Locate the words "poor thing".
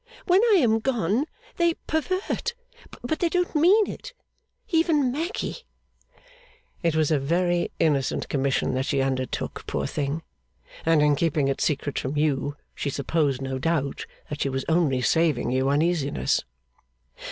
9.67-10.23